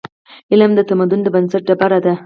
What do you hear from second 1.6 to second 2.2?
ډبره ده.